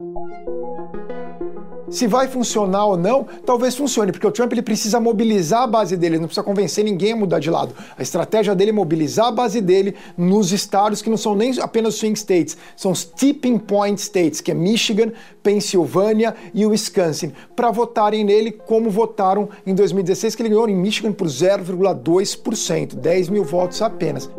Se 1.90 2.06
vai 2.06 2.28
funcionar 2.28 2.86
ou 2.86 2.98
não, 2.98 3.26
talvez 3.46 3.76
funcione, 3.76 4.12
porque 4.12 4.28
o 4.28 4.32
Trump 4.32 4.52
ele 4.52 4.62
precisa 4.62 5.00
mobilizar 5.00 5.64
a 5.64 5.68
base 5.68 5.96
dele, 5.96 6.16
ele 6.16 6.22
não 6.22 6.28
precisa 6.28 6.44
convencer 6.44 6.84
ninguém 6.84 7.14
a 7.14 7.16
mudar 7.16 7.40
de 7.40 7.50
lado. 7.50 7.74
A 7.98 8.02
estratégia 8.02 8.54
dele 8.54 8.72
é 8.72 8.74
mobilizar 8.74 9.28
a 9.28 9.32
base 9.32 9.62
dele 9.62 9.96
nos 10.18 10.52
estados 10.52 11.02
que 11.02 11.10
não 11.10 11.16
são 11.16 11.34
nem 11.34 11.58
apenas 11.62 11.96
swing 11.96 12.18
states, 12.18 12.58
são 12.76 12.92
os 12.92 13.06
tipping 13.06 13.58
point 13.58 14.02
states, 14.02 14.42
que 14.42 14.52
é 14.52 14.54
Michigan, 14.54 15.14
Pensilvânia 15.42 16.36
e 16.54 16.66
Wisconsin, 16.66 17.32
para 17.56 17.72
votarem 17.72 18.26
nele 18.26 18.52
como 18.52 18.90
votaram 18.90 19.48
em 19.66 19.74
2016, 19.74 20.36
que 20.36 20.42
ele 20.42 20.50
ganhou 20.50 20.68
em 20.68 20.76
Michigan 20.76 21.14
por 21.14 21.28
0,2%, 21.28 22.96
10 22.96 23.30
mil 23.30 23.46
votos 23.46 23.82
apenas. 23.82 24.30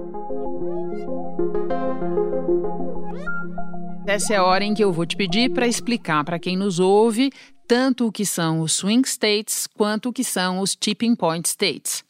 Essa 4.09 4.33
é 4.33 4.37
a 4.39 4.45
hora 4.45 4.65
em 4.65 4.73
que 4.73 4.83
eu 4.83 4.91
vou 4.91 5.05
te 5.05 5.15
pedir 5.15 5.51
para 5.51 5.67
explicar 5.67 6.25
para 6.25 6.39
quem 6.39 6.57
nos 6.57 6.81
ouve 6.81 7.31
tanto 7.67 8.07
o 8.07 8.11
que 8.11 8.25
são 8.25 8.61
os 8.61 8.73
swing 8.73 9.07
states 9.07 9.67
quanto 9.67 10.09
o 10.09 10.13
que 10.15 10.25
são 10.25 10.61
os 10.61 10.75
tipping 10.75 11.15
point 11.15 11.47
states. 11.47 12.03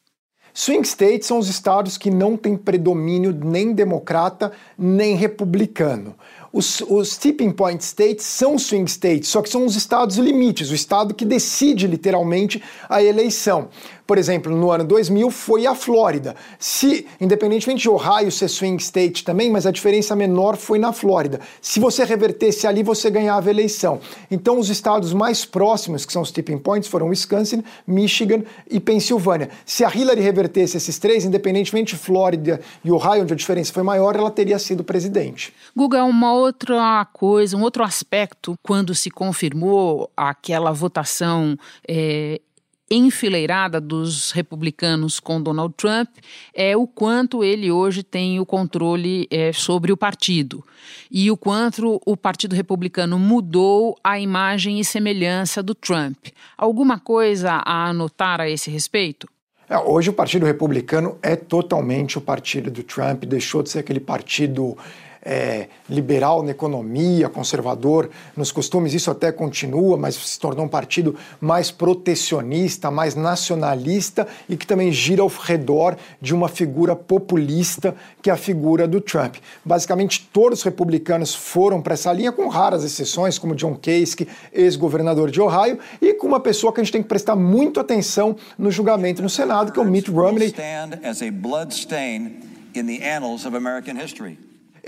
Swing 0.55 0.87
states 0.87 1.27
são 1.27 1.41
os 1.41 1.49
estados 1.49 1.99
que 1.99 2.09
não 2.09 2.37
têm 2.37 2.57
predomínio 2.57 3.33
nem 3.33 3.73
democrata 3.73 4.53
nem 4.79 5.17
republicano. 5.17 6.15
os, 6.53 6.81
os 6.83 7.19
tipping 7.19 7.51
point 7.51 7.83
states 7.83 8.25
são 8.25 8.57
swing 8.57 8.89
states, 8.89 9.29
só 9.29 9.43
que 9.43 9.49
são 9.51 9.67
os 9.67 9.75
estados 9.75 10.19
limites, 10.19 10.71
o 10.71 10.75
estado 10.77 11.13
que 11.13 11.25
decide 11.25 11.89
literalmente 11.89 12.63
a 12.89 13.03
eleição 13.03 13.71
por 14.09 14.17
exemplo, 14.17 14.57
no 14.57 14.71
ano 14.71 14.85
2000 14.85 15.31
foi 15.31 15.67
a 15.67 15.75
Flórida. 15.75 16.35
Se, 16.59 17.07
independentemente 17.21 17.83
de 17.83 17.91
Ohio 17.91 18.33
ser 18.33 18.49
swing 18.49 18.83
state 18.83 19.23
também, 19.23 19.51
mas 19.51 19.67
a 19.67 19.71
diferença 19.71 20.17
menor 20.17 20.57
foi 20.57 20.79
na 20.79 20.95
Flórida. 20.95 21.41
Se 21.61 21.79
você 21.79 22.05
revertesse 22.05 22.67
ali, 22.67 22.83
você 22.83 23.11
ganhava 23.11 23.51
a 23.51 23.53
eleição. 23.53 24.01
Então, 24.31 24.59
os 24.59 24.71
estados 24.71 25.13
mais 25.13 25.45
próximos, 25.45 26.07
que 26.07 26.13
são 26.15 26.23
os 26.23 26.33
tipping 26.33 26.57
points, 26.57 26.89
foram 26.89 27.09
Wisconsin, 27.09 27.63
Michigan 27.87 28.45
e 28.71 28.81
Pensilvânia. 28.81 29.51
Se 29.67 29.85
a 29.85 29.95
Hillary 29.95 30.23
revertesse 30.23 30.79
esses 30.79 30.99
três, 30.99 31.27
independentemente 31.27 31.95
de 31.95 32.01
Flórida 32.01 32.63
e 32.83 32.91
Ohio, 32.91 33.25
onde 33.25 33.35
a 33.35 33.37
diferença 33.37 33.75
foi 33.75 33.83
maior, 33.83 34.17
ela 34.17 34.31
teria 34.31 34.59
sido 34.59 34.83
presidente. 34.83 35.53
Guga, 35.77 36.03
uma 36.05 36.33
outra 36.33 37.07
coisa, 37.13 37.59
um 37.59 37.63
outro 37.63 37.85
aspecto, 37.85 38.55
quando 38.63 38.95
se 38.95 39.11
confirmou 39.11 40.11
aquela 40.17 40.73
votação 40.73 41.59
é, 41.87 42.41
enfileirada 42.91 43.81
dos 43.81 44.31
republicanos 44.31 45.21
com 45.21 45.41
Donald 45.41 45.75
Trump 45.77 46.09
é 46.55 46.77
o 46.77 46.87
quanto 46.87 47.45
ele 47.45 47.71
hoje 47.71 48.03
tem 48.03 48.41
o 48.41 48.47
controle 48.47 49.27
é, 49.31 49.53
sobre 49.53 49.93
o 49.93 49.97
partido 49.97 50.65
e 51.11 51.31
o 51.31 51.37
quanto 51.37 52.01
o 52.05 52.17
Partido 52.17 52.55
Republicano 52.55 53.19
mudou 53.19 53.97
a 54.03 54.19
imagem 54.19 54.81
e 54.81 54.85
semelhança 54.85 55.63
do 55.63 55.75
Trump. 55.75 56.17
Alguma 56.57 56.99
coisa 56.99 57.63
a 57.65 57.89
anotar 57.89 58.41
a 58.41 58.49
esse 58.49 58.71
respeito? 58.71 59.29
É, 59.69 59.79
hoje 59.79 60.09
o 60.09 60.15
Partido 60.15 60.47
Republicano 60.47 61.19
é 61.23 61.37
totalmente 61.37 62.17
o 62.17 62.21
partido 62.21 62.71
do 62.71 62.83
Trump, 62.83 63.25
deixou 63.25 63.63
de 63.63 63.69
ser 63.69 63.81
aquele 63.81 64.01
partido 64.01 64.77
é, 65.23 65.69
liberal 65.89 66.43
na 66.43 66.51
economia, 66.51 67.29
conservador 67.29 68.11
nos 68.37 68.53
costumes, 68.53 68.95
isso 68.95 69.11
até 69.11 69.31
continua, 69.33 69.97
mas 69.97 70.15
se 70.15 70.39
tornou 70.39 70.65
um 70.65 70.69
partido 70.69 71.17
mais 71.41 71.71
protecionista, 71.71 72.91
mais 72.91 73.15
nacionalista 73.15 74.27
e 74.49 74.57
que 74.57 74.67
também 74.67 74.91
gira 74.93 75.23
ao 75.23 75.29
redor 75.29 75.97
de 76.21 76.35
uma 76.35 76.49
figura 76.49 76.95
populista 76.97 77.95
que 78.23 78.31
é 78.31 78.33
a 78.33 78.37
figura 78.37 78.87
do 78.87 79.01
Trump. 79.01 79.37
Basicamente, 79.65 80.29
todos 80.33 80.61
os 80.61 80.65
republicanos 80.65 81.35
foram 81.35 81.81
para 81.81 81.95
essa 81.95 82.13
linha, 82.13 82.33
com 82.33 82.49
raras 82.49 82.85
exceções, 82.85 83.39
como 83.39 83.55
John 83.55 83.75
Kasich, 83.75 84.29
ex-governador 84.53 85.31
de 85.31 85.41
Ohio, 85.41 85.79
e 86.01 86.15
com 86.15 86.27
uma 86.27 86.41
pessoa 86.41 86.73
que 86.73 86.81
a 86.81 86.85
gente 86.85 86.93
tem 86.93 87.03
que 87.03 87.09
prestar 87.09 87.37
muito 87.37 87.81
atenção 87.81 88.37
no 88.59 88.71
julgamento 88.71 89.23
no 89.23 89.29
Senado, 89.29 89.73
que 89.73 89.79
é 89.79 89.83
o 89.83 89.85
Mitt 89.85 90.11
Romney 90.11 90.49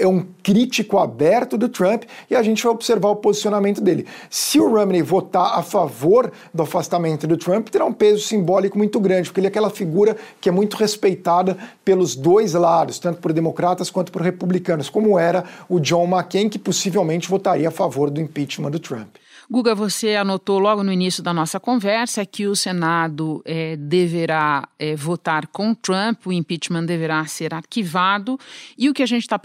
é 0.00 0.06
um 0.06 0.24
crítico 0.42 0.98
aberto 0.98 1.58
do 1.58 1.68
Trump 1.68 2.04
e 2.30 2.34
a 2.34 2.42
gente 2.42 2.62
vai 2.62 2.72
observar 2.72 3.10
o 3.10 3.16
posicionamento 3.16 3.80
dele. 3.80 4.06
Se 4.28 4.58
o 4.58 4.68
Romney 4.68 5.02
votar 5.02 5.58
a 5.58 5.62
favor 5.62 6.32
do 6.52 6.62
afastamento 6.62 7.26
do 7.26 7.36
Trump, 7.36 7.68
terá 7.68 7.84
um 7.84 7.92
peso 7.92 8.22
simbólico 8.26 8.78
muito 8.78 8.98
grande, 8.98 9.28
porque 9.28 9.40
ele 9.40 9.46
é 9.46 9.50
aquela 9.50 9.70
figura 9.70 10.16
que 10.40 10.48
é 10.48 10.52
muito 10.52 10.76
respeitada 10.76 11.56
pelos 11.84 12.16
dois 12.16 12.54
lados, 12.54 12.98
tanto 12.98 13.20
por 13.20 13.32
democratas 13.32 13.90
quanto 13.90 14.10
por 14.10 14.22
republicanos, 14.22 14.88
como 14.88 15.18
era 15.18 15.44
o 15.68 15.78
John 15.78 16.06
McCain, 16.06 16.48
que 16.48 16.58
possivelmente 16.58 17.28
votaria 17.28 17.68
a 17.68 17.72
favor 17.72 18.10
do 18.10 18.20
impeachment 18.20 18.70
do 18.70 18.78
Trump. 18.78 19.16
Guga, 19.52 19.74
você 19.74 20.14
anotou 20.14 20.60
logo 20.60 20.84
no 20.84 20.92
início 20.92 21.24
da 21.24 21.34
nossa 21.34 21.58
conversa 21.58 22.24
que 22.24 22.46
o 22.46 22.54
Senado 22.54 23.42
é, 23.44 23.74
deverá 23.74 24.68
é, 24.78 24.94
votar 24.94 25.48
com 25.48 25.74
Trump, 25.74 26.24
o 26.24 26.32
impeachment 26.32 26.84
deverá 26.84 27.26
ser 27.26 27.52
arquivado, 27.52 28.38
e 28.78 28.88
o 28.88 28.94
que 28.94 29.02
a 29.02 29.06
gente 29.06 29.22
está 29.22 29.40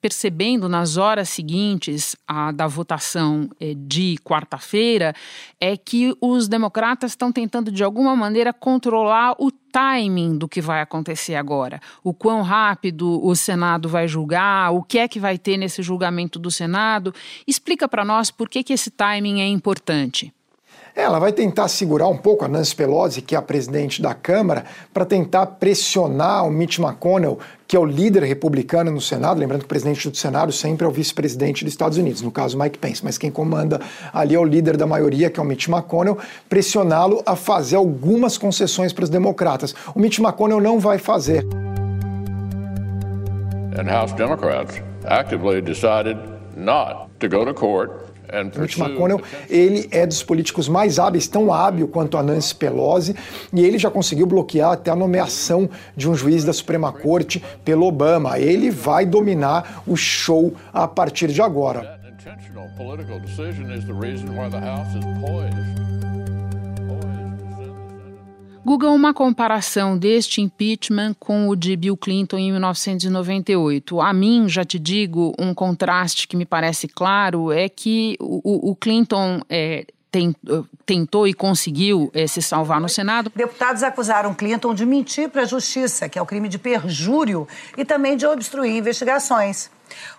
percebendo 0.00 0.68
nas 0.68 0.96
horas 0.96 1.28
seguintes 1.28 2.16
à, 2.26 2.52
da 2.52 2.66
votação 2.66 3.48
é, 3.60 3.74
de 3.76 4.16
quarta-feira 4.22 5.14
é 5.60 5.76
que 5.76 6.14
os 6.20 6.48
democratas 6.48 7.12
estão 7.12 7.32
tentando, 7.32 7.70
de 7.70 7.82
alguma 7.82 8.14
maneira, 8.14 8.52
controlar 8.52 9.34
o 9.38 9.50
timing 9.50 10.38
do 10.38 10.48
que 10.48 10.60
vai 10.60 10.80
acontecer 10.80 11.34
agora. 11.34 11.80
O 12.02 12.14
quão 12.14 12.42
rápido 12.42 13.24
o 13.24 13.34
Senado 13.34 13.88
vai 13.88 14.08
julgar, 14.08 14.72
o 14.72 14.82
que 14.82 14.98
é 14.98 15.08
que 15.08 15.20
vai 15.20 15.36
ter 15.36 15.56
nesse 15.56 15.82
julgamento 15.82 16.38
do 16.38 16.50
Senado. 16.50 17.14
Explica 17.46 17.88
para 17.88 18.04
nós 18.04 18.30
por 18.30 18.48
que, 18.48 18.62
que 18.62 18.72
esse 18.72 18.90
timing 18.90 19.40
é 19.40 19.46
importante. 19.46 20.32
Ela 20.98 21.20
vai 21.20 21.32
tentar 21.32 21.68
segurar 21.68 22.08
um 22.08 22.16
pouco 22.16 22.44
a 22.44 22.48
Nancy 22.48 22.74
Pelosi, 22.74 23.22
que 23.22 23.36
é 23.36 23.38
a 23.38 23.40
presidente 23.40 24.02
da 24.02 24.14
Câmara, 24.14 24.64
para 24.92 25.04
tentar 25.04 25.46
pressionar 25.46 26.44
o 26.44 26.50
Mitch 26.50 26.80
McConnell, 26.80 27.38
que 27.68 27.76
é 27.76 27.78
o 27.78 27.84
líder 27.84 28.24
republicano 28.24 28.90
no 28.90 29.00
Senado. 29.00 29.38
Lembrando 29.38 29.60
que 29.60 29.66
o 29.66 29.68
presidente 29.68 30.10
do 30.10 30.16
Senado 30.16 30.50
sempre 30.50 30.84
é 30.84 30.88
o 30.88 30.90
vice-presidente 30.90 31.64
dos 31.64 31.72
Estados 31.72 31.98
Unidos, 31.98 32.20
no 32.20 32.32
caso 32.32 32.58
Mike 32.58 32.78
Pence, 32.78 33.04
mas 33.04 33.16
quem 33.16 33.30
comanda 33.30 33.80
ali 34.12 34.34
é 34.34 34.40
o 34.40 34.44
líder 34.44 34.76
da 34.76 34.88
maioria, 34.88 35.30
que 35.30 35.38
é 35.38 35.42
o 35.42 35.46
Mitch 35.46 35.68
McConnell, 35.68 36.18
pressioná-lo 36.48 37.22
a 37.24 37.36
fazer 37.36 37.76
algumas 37.76 38.36
concessões 38.36 38.92
para 38.92 39.04
os 39.04 39.08
democratas. 39.08 39.76
O 39.94 40.00
Mitch 40.00 40.18
McConnell 40.18 40.60
não 40.60 40.80
vai 40.80 40.98
fazer. 40.98 41.46
And 43.78 43.86
House 43.88 44.12
Democrats 44.14 44.82
actively 45.06 45.62
decided 45.62 46.18
not 46.56 47.08
to 47.20 47.28
go 47.28 47.44
to 47.44 47.54
court 47.54 48.07
Mitch 48.60 48.78
McConnell, 48.78 49.20
ele 49.48 49.88
é 49.90 50.06
dos 50.06 50.22
políticos 50.22 50.68
mais 50.68 50.98
hábeis, 50.98 51.26
tão 51.26 51.52
hábil 51.52 51.88
quanto 51.88 52.16
a 52.16 52.22
Nancy 52.22 52.54
Pelosi, 52.54 53.16
e 53.52 53.64
ele 53.64 53.78
já 53.78 53.90
conseguiu 53.90 54.26
bloquear 54.26 54.72
até 54.72 54.90
a 54.90 54.96
nomeação 54.96 55.68
de 55.96 56.08
um 56.08 56.14
juiz 56.14 56.44
da 56.44 56.52
Suprema 56.52 56.92
Corte 56.92 57.42
pelo 57.64 57.86
Obama. 57.86 58.38
Ele 58.38 58.70
vai 58.70 59.06
dominar 59.06 59.82
o 59.86 59.96
show 59.96 60.54
a 60.72 60.86
partir 60.86 61.28
de 61.28 61.42
agora. 61.42 61.98
Google 68.68 68.94
uma 68.94 69.14
comparação 69.14 69.96
deste 69.96 70.42
impeachment 70.42 71.14
com 71.18 71.48
o 71.48 71.56
de 71.56 71.74
Bill 71.74 71.96
Clinton 71.96 72.36
em 72.36 72.52
1998. 72.52 73.98
A 73.98 74.12
mim, 74.12 74.46
já 74.46 74.62
te 74.62 74.78
digo, 74.78 75.32
um 75.38 75.54
contraste 75.54 76.28
que 76.28 76.36
me 76.36 76.44
parece 76.44 76.86
claro 76.86 77.50
é 77.50 77.66
que 77.66 78.14
o, 78.20 78.70
o 78.70 78.76
Clinton 78.76 79.40
é, 79.48 79.86
tentou 80.84 81.26
e 81.26 81.32
conseguiu 81.32 82.10
é, 82.12 82.26
se 82.26 82.42
salvar 82.42 82.78
no 82.78 82.90
Senado. 82.90 83.32
Deputados 83.34 83.82
acusaram 83.82 84.34
Clinton 84.34 84.74
de 84.74 84.84
mentir 84.84 85.30
para 85.30 85.44
a 85.44 85.46
justiça, 85.46 86.06
que 86.06 86.18
é 86.18 86.20
o 86.20 86.26
crime 86.26 86.46
de 86.46 86.58
perjúrio, 86.58 87.48
e 87.74 87.86
também 87.86 88.18
de 88.18 88.26
obstruir 88.26 88.76
investigações. 88.76 89.70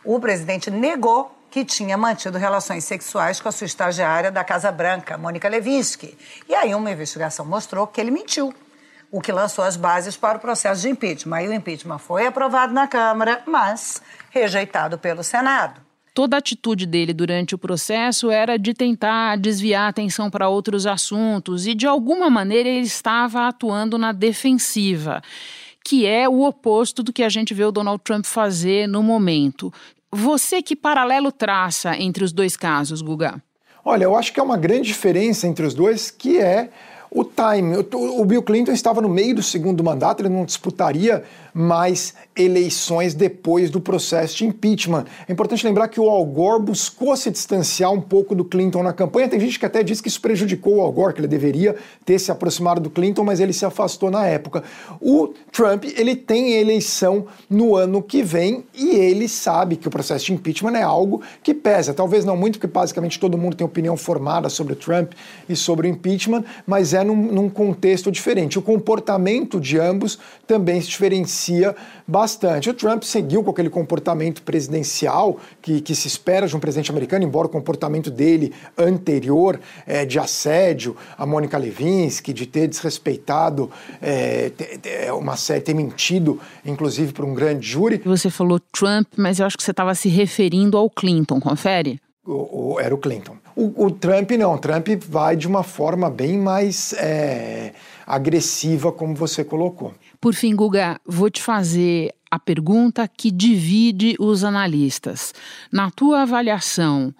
O 0.03 0.19
presidente 0.19 0.71
negou 0.71 1.38
que 1.49 1.65
tinha 1.65 1.97
mantido 1.97 2.37
relações 2.37 2.83
sexuais 2.83 3.41
com 3.41 3.49
a 3.49 3.51
sua 3.51 3.65
estagiária 3.65 4.31
da 4.31 4.43
Casa 4.43 4.71
Branca, 4.71 5.17
Mônica 5.17 5.47
Levinsky. 5.49 6.17
E 6.47 6.53
aí 6.53 6.73
uma 6.75 6.91
investigação 6.91 7.45
mostrou 7.45 7.87
que 7.87 7.99
ele 7.99 8.11
mentiu, 8.11 8.53
o 9.11 9.19
que 9.19 9.31
lançou 9.31 9.63
as 9.63 9.75
bases 9.75 10.15
para 10.15 10.37
o 10.37 10.41
processo 10.41 10.81
de 10.81 10.89
impeachment. 10.89 11.37
Aí 11.37 11.47
o 11.47 11.53
impeachment 11.53 11.97
foi 11.97 12.27
aprovado 12.27 12.73
na 12.73 12.87
Câmara, 12.87 13.41
mas 13.45 14.01
rejeitado 14.29 14.97
pelo 14.97 15.23
Senado. 15.23 15.81
Toda 16.13 16.35
a 16.35 16.39
atitude 16.39 16.85
dele 16.85 17.13
durante 17.13 17.55
o 17.55 17.57
processo 17.57 18.29
era 18.29 18.57
de 18.57 18.73
tentar 18.73 19.37
desviar 19.37 19.83
a 19.83 19.87
atenção 19.87 20.29
para 20.29 20.49
outros 20.49 20.85
assuntos 20.85 21.65
e, 21.65 21.73
de 21.73 21.87
alguma 21.87 22.29
maneira, 22.29 22.67
ele 22.67 22.85
estava 22.85 23.47
atuando 23.47 23.97
na 23.97 24.11
defensiva 24.11 25.21
que 25.81 26.05
é 26.05 26.29
o 26.29 26.41
oposto 26.43 27.01
do 27.01 27.11
que 27.11 27.23
a 27.23 27.29
gente 27.29 27.51
vê 27.51 27.63
o 27.63 27.71
Donald 27.71 27.99
Trump 28.03 28.23
fazer 28.23 28.87
no 28.87 29.01
momento. 29.01 29.73
Você 30.11 30.61
que 30.61 30.75
paralelo 30.75 31.31
traça 31.31 31.95
entre 31.95 32.23
os 32.23 32.31
dois 32.31 32.57
casos, 32.57 33.01
Guga? 33.01 33.41
Olha, 33.85 34.03
eu 34.03 34.15
acho 34.15 34.33
que 34.33 34.39
é 34.39 34.43
uma 34.43 34.57
grande 34.57 34.87
diferença 34.87 35.47
entre 35.47 35.65
os 35.65 35.73
dois, 35.73 36.11
que 36.11 36.39
é 36.39 36.69
o 37.11 37.23
time. 37.23 37.75
O 37.93 38.25
Bill 38.25 38.43
Clinton 38.43 38.71
estava 38.71 39.01
no 39.01 39.09
meio 39.09 39.35
do 39.35 39.43
segundo 39.43 39.83
mandato, 39.83 40.21
ele 40.21 40.29
não 40.29 40.45
disputaria 40.45 41.23
mais 41.53 42.13
eleições 42.35 43.13
depois 43.13 43.69
do 43.69 43.81
processo 43.81 44.37
de 44.37 44.45
impeachment. 44.45 45.05
É 45.27 45.33
importante 45.33 45.65
lembrar 45.65 45.87
que 45.87 45.99
o 45.99 46.09
Al 46.09 46.23
Gore 46.25 46.63
buscou 46.63 47.17
se 47.17 47.31
distanciar 47.31 47.91
um 47.91 47.99
pouco 47.99 48.35
do 48.35 48.45
Clinton 48.45 48.83
na 48.83 48.93
campanha. 48.93 49.27
Tem 49.27 49.39
gente 49.39 49.59
que 49.59 49.65
até 49.65 49.83
diz 49.83 49.99
que 49.99 50.07
isso 50.07 50.21
prejudicou 50.21 50.77
o 50.77 50.81
Al 50.81 50.91
Gore, 50.91 51.13
que 51.13 51.19
ele 51.21 51.27
deveria 51.27 51.75
ter 52.05 52.19
se 52.19 52.31
aproximado 52.31 52.79
do 52.79 52.89
Clinton, 52.89 53.23
mas 53.23 53.39
ele 53.39 53.51
se 53.51 53.65
afastou 53.65 54.11
na 54.11 54.25
época. 54.25 54.63
O 55.01 55.33
Trump, 55.51 55.85
ele 55.97 56.15
tem 56.15 56.53
eleição 56.53 57.25
no 57.49 57.75
ano 57.75 58.01
que 58.01 58.21
vem 58.21 58.63
e 58.73 58.89
ele 58.95 59.27
sabe 59.27 59.75
que 59.75 59.87
o 59.87 59.91
processo 59.91 60.25
de 60.25 60.33
impeachment 60.33 60.77
é 60.77 60.83
algo 60.83 61.21
que 61.43 61.53
pesa. 61.53 61.93
Talvez 61.93 62.23
não 62.23 62.37
muito, 62.37 62.59
porque 62.59 62.71
basicamente 62.71 63.19
todo 63.19 63.37
mundo 63.37 63.55
tem 63.55 63.65
opinião 63.65 63.97
formada 63.97 64.49
sobre 64.49 64.73
o 64.73 64.75
Trump 64.75 65.13
e 65.47 65.55
sobre 65.55 65.87
o 65.87 65.89
impeachment, 65.89 66.43
mas 66.65 66.93
é 66.93 66.98
é 66.99 67.03
num, 67.03 67.15
num, 67.15 67.49
contexto 67.49 68.11
diferente. 68.11 68.57
O 68.57 68.61
comportamento 68.61 69.59
de 69.59 69.79
ambos 69.79 70.19
também 70.45 70.81
se 70.81 70.87
diferencia 70.87 71.75
bastante. 72.07 72.69
O 72.69 72.73
Trump 72.73 73.03
seguiu 73.03 73.43
com 73.43 73.51
aquele 73.51 73.69
comportamento 73.69 74.41
presidencial 74.41 75.39
que, 75.61 75.81
que 75.81 75.95
se 75.95 76.07
espera 76.07 76.47
de 76.47 76.55
um 76.55 76.59
presidente 76.59 76.91
americano, 76.91 77.25
embora 77.25 77.47
o 77.47 77.49
comportamento 77.49 78.09
dele 78.09 78.53
anterior 78.77 79.59
é, 79.85 80.05
de 80.05 80.19
assédio 80.19 80.95
a 81.17 81.25
Mônica 81.25 81.57
Levinsky, 81.57 82.33
de 82.33 82.45
ter 82.45 82.67
desrespeitado 82.67 83.69
é, 84.01 84.51
uma 85.13 85.35
série, 85.35 85.61
ter 85.61 85.73
mentido, 85.73 86.39
inclusive, 86.65 87.13
para 87.13 87.25
um 87.25 87.33
grande 87.33 87.67
júri. 87.67 88.01
Você 88.05 88.29
falou 88.29 88.59
Trump, 88.59 89.07
mas 89.17 89.39
eu 89.39 89.45
acho 89.45 89.57
que 89.57 89.63
você 89.63 89.71
estava 89.71 89.93
se 89.95 90.09
referindo 90.09 90.77
ao 90.77 90.89
Clinton, 90.89 91.39
confere? 91.39 91.99
O, 92.25 92.73
o, 92.73 92.79
era 92.79 92.93
o 92.93 92.97
Clinton. 92.97 93.37
O, 93.55 93.85
o, 93.85 93.91
Trump 93.91 94.31
não, 94.31 94.53
o 94.53 94.57
Trump 94.57 94.87
vai 95.07 95.35
de 95.35 95.47
uma 95.47 95.63
forma 95.63 96.09
bem 96.09 96.37
mais 96.37 96.93
é, 96.93 97.73
agressiva, 98.05 98.91
como 98.91 99.15
você 99.15 99.43
colocou. 99.43 99.93
Por 100.19 100.33
fim, 100.33 100.55
Guga, 100.55 100.99
vou 101.05 101.29
te 101.29 101.41
fazer 101.41 102.13
a 102.29 102.37
pergunta 102.37 103.07
que 103.07 103.31
divide 103.31 104.15
os 104.19 104.43
analistas. 104.43 105.33
Na 105.71 105.89
tua 105.89 106.21
avaliação, 106.21 107.13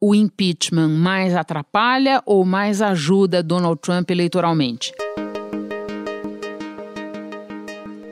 o 0.00 0.14
impeachment 0.14 0.88
mais 0.88 1.34
atrapalha 1.34 2.22
ou 2.26 2.44
mais 2.44 2.82
ajuda 2.82 3.42
Donald 3.42 3.80
Trump 3.80 4.10
eleitoralmente? 4.10 4.92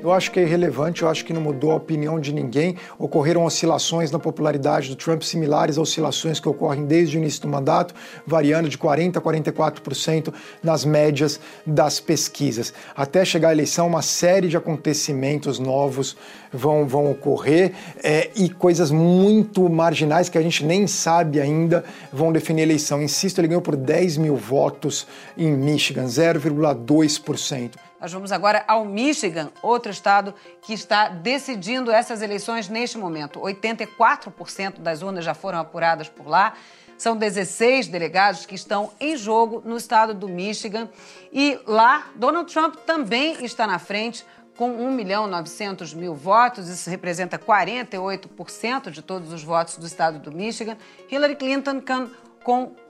Eu 0.03 0.11
acho 0.11 0.33
que 0.33 0.41
é 0.41 0.43
irrelevante, 0.43 1.03
eu 1.03 1.09
acho 1.09 1.25
que 1.25 1.33
não 1.33 1.41
mudou 1.41 1.71
a 1.71 1.77
opinião 1.77 2.19
de 2.19 2.33
ninguém. 2.33 2.77
Ocorreram 2.99 3.45
oscilações 3.45 4.11
na 4.11 4.19
popularidade 4.19 4.89
do 4.89 4.97
Trump 4.97 5.23
similares 5.23 5.79
a 5.79 5.81
oscilações 5.81 6.41
que 6.41 6.49
ocorrem 6.49 6.85
desde 6.87 7.17
o 7.17 7.21
início 7.21 7.43
do 7.43 7.47
mandato, 7.47 7.95
variando 8.27 8.69
de 8.69 8.77
40% 8.77 9.17
a 9.17 9.21
44% 9.21 10.35
nas 10.61 10.85
médias 10.85 11.39
das 11.65 12.01
pesquisas. 12.01 12.75
Até 12.97 13.25
chegar 13.25 13.51
à 13.51 13.53
eleição, 13.53 13.87
uma 13.87 14.03
série 14.03 14.49
de 14.49 14.57
acontecimentos 14.57 15.61
novos 15.61 16.17
vão, 16.53 16.85
vão 16.85 17.09
ocorrer 17.09 17.71
é, 18.03 18.29
e 18.35 18.49
coisas 18.51 18.91
muito 18.91 19.69
marginais 19.69 20.29
que 20.29 20.37
a 20.37 20.43
gente 20.43 20.65
nem 20.65 20.89
sabe 20.89 21.41
ainda 21.41 21.85
vão 22.13 22.33
definir 22.33 22.63
a 22.63 22.65
eleição. 22.65 23.01
Insisto, 23.01 23.41
ele 23.41 23.47
ganhou 23.47 23.63
por 23.63 23.77
10 23.77 24.17
mil 24.17 24.35
votos 24.35 25.07
em 25.39 25.53
Michigan, 25.53 26.07
0,2%. 26.07 27.92
Nós 28.03 28.13
vamos 28.13 28.33
agora 28.33 28.65
ao 28.67 28.85
Michigan, 28.85 29.53
outro 29.63 29.93
estado 29.93 30.35
que 30.61 30.73
está 30.73 31.09
decidindo 31.09 31.89
essas 31.89 32.21
eleições 32.21 32.69
neste 32.69 32.99
momento. 32.99 33.39
84% 33.39 34.81
das 34.81 35.03
urnas 35.03 35.25
já 35.25 35.35
foram 35.35 35.61
apuradas 35.61 36.09
por 36.09 36.27
lá. 36.27 36.55
São 36.99 37.17
16 37.17 37.87
delegados 37.87 38.45
que 38.45 38.57
estão 38.57 38.91
em 38.99 39.17
jogo 39.17 39.63
no 39.65 39.77
estado 39.77 40.15
do 40.15 40.29
Michigan. 40.29 40.89
E 41.33 41.61
lá, 41.65 42.09
Donald 42.17 42.53
Trump 42.53 42.75
também 42.85 43.45
está 43.45 43.69
na 43.69 43.79
frente 43.79 44.27
com 44.57 44.69
1 44.69 44.91
milhão 44.91 45.29
900 45.29 45.95
mil 45.95 46.13
votos, 46.13 46.69
isso 46.69 46.91
representa 46.91 47.39
48% 47.39 48.91
de 48.91 49.01
todos 49.01 49.33
os 49.33 49.45
votos 49.45 49.77
do 49.77 49.87
estado 49.87 50.19
do 50.19 50.33
Michigan. 50.33 50.77
Hillary 51.09 51.37
Clinton 51.37 51.81
com 51.81 52.11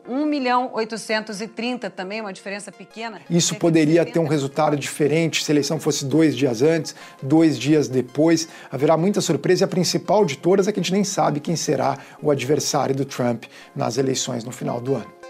1 0.09 0.27
milhão 0.27 0.71
830, 0.73 1.91
também 1.91 2.21
uma 2.21 2.33
diferença 2.33 2.73
pequena. 2.73 3.21
Isso 3.31 3.55
poderia 3.57 4.05
ter 4.05 4.19
um 4.19 4.27
resultado 4.27 4.77
diferente 4.77 5.45
se 5.45 5.51
a 5.51 5.55
eleição 5.55 5.79
fosse 5.79 6.05
dois 6.05 6.37
dias 6.37 6.63
antes, 6.63 6.95
dois 7.23 7.59
dias 7.59 7.89
depois. 7.89 8.49
Haverá 8.71 8.97
muita 8.97 9.21
surpresa 9.21 9.65
e 9.65 9.67
a 9.67 9.69
principal 9.69 10.25
de 10.25 10.37
todas 10.39 10.67
é 10.67 10.73
que 10.73 10.81
a 10.81 10.83
gente 10.83 10.93
nem 10.93 11.05
sabe 11.05 11.41
quem 11.41 11.57
será 11.57 11.99
o 12.21 12.31
adversário 12.31 12.95
do 12.95 13.05
Trump 13.05 13.45
nas 13.75 13.99
eleições 13.99 14.45
no 14.45 14.51
final 14.51 14.81
do 14.81 14.95
ano. 14.95 15.22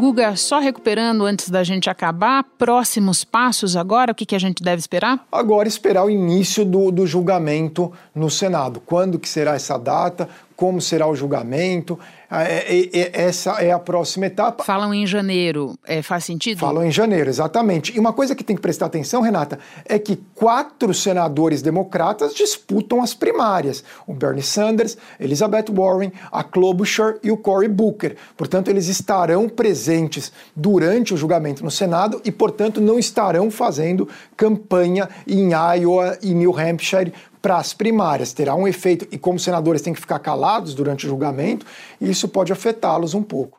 Guga, 0.00 0.34
só 0.34 0.58
recuperando 0.58 1.26
antes 1.26 1.50
da 1.50 1.62
gente 1.62 1.90
acabar, 1.90 2.42
próximos 2.56 3.22
passos 3.22 3.76
agora, 3.76 4.12
o 4.12 4.14
que, 4.14 4.24
que 4.24 4.34
a 4.34 4.38
gente 4.38 4.62
deve 4.62 4.80
esperar? 4.80 5.26
Agora 5.30 5.68
esperar 5.68 6.06
o 6.06 6.10
início 6.10 6.64
do, 6.64 6.90
do 6.90 7.06
julgamento 7.06 7.92
no 8.14 8.30
Senado. 8.30 8.80
Quando 8.80 9.18
que 9.18 9.28
será 9.28 9.54
essa 9.54 9.76
data? 9.76 10.26
Como 10.60 10.78
será 10.78 11.06
o 11.06 11.16
julgamento. 11.16 11.98
É, 12.30 12.76
é, 12.76 12.90
é, 12.92 13.22
essa 13.22 13.52
é 13.62 13.72
a 13.72 13.78
próxima 13.78 14.26
etapa. 14.26 14.62
Falam 14.62 14.92
em 14.92 15.06
janeiro, 15.06 15.74
é, 15.86 16.02
faz 16.02 16.24
sentido? 16.24 16.58
Falam 16.58 16.84
em 16.84 16.90
janeiro, 16.90 17.30
exatamente. 17.30 17.96
E 17.96 17.98
uma 17.98 18.12
coisa 18.12 18.34
que 18.34 18.44
tem 18.44 18.54
que 18.54 18.60
prestar 18.60 18.86
atenção, 18.86 19.22
Renata, 19.22 19.58
é 19.86 19.98
que 19.98 20.16
quatro 20.34 20.92
senadores 20.92 21.62
democratas 21.62 22.34
disputam 22.34 23.02
as 23.02 23.14
primárias: 23.14 23.82
o 24.06 24.12
Bernie 24.12 24.42
Sanders, 24.42 24.98
Elizabeth 25.18 25.72
Warren, 25.72 26.12
a 26.30 26.44
Klobuchar 26.44 27.16
e 27.22 27.32
o 27.32 27.38
Cory 27.38 27.66
Booker. 27.66 28.14
Portanto, 28.36 28.68
eles 28.68 28.86
estarão 28.86 29.48
presentes 29.48 30.30
durante 30.54 31.14
o 31.14 31.16
julgamento 31.16 31.64
no 31.64 31.70
Senado 31.70 32.20
e, 32.22 32.30
portanto, 32.30 32.82
não 32.82 32.98
estarão 32.98 33.50
fazendo 33.50 34.06
campanha 34.36 35.08
em 35.26 35.52
Iowa 35.52 36.18
e 36.22 36.34
New 36.34 36.54
Hampshire 36.56 37.14
para 37.40 37.56
as 37.56 37.72
primárias. 37.72 38.32
Terá 38.32 38.54
um 38.54 38.66
efeito, 38.66 39.06
e 39.10 39.18
como 39.18 39.38
senadores 39.38 39.82
têm 39.82 39.92
que 39.92 40.00
ficar 40.00 40.18
calados 40.18 40.74
durante 40.74 41.06
o 41.06 41.08
julgamento, 41.08 41.66
isso 42.00 42.28
pode 42.28 42.52
afetá-los 42.52 43.14
um 43.14 43.22
pouco. 43.22 43.58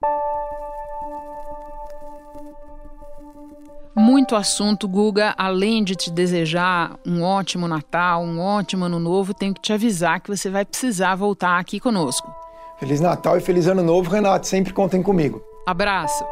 Muito 3.96 4.36
assunto, 4.36 4.88
Guga. 4.88 5.36
Além 5.38 5.84
de 5.84 5.96
te 5.96 6.10
desejar 6.10 6.98
um 7.06 7.22
ótimo 7.22 7.68
Natal, 7.68 8.24
um 8.24 8.40
ótimo 8.40 8.86
Ano 8.86 9.00
Novo, 9.00 9.34
tenho 9.34 9.54
que 9.54 9.62
te 9.62 9.74
avisar 9.74 10.22
que 10.22 10.36
você 10.36 10.50
vai 10.50 10.64
precisar 10.64 11.16
voltar 11.16 11.60
aqui 11.60 11.80
conosco. 11.80 12.34
Feliz 12.80 13.00
Natal 13.02 13.38
e 13.38 13.42
Feliz 13.42 13.68
Ano 13.68 13.84
Novo, 13.84 14.10
Renato. 14.10 14.48
Sempre 14.48 14.74
contem 14.74 15.04
comigo. 15.04 15.44
Abraço. 15.68 16.26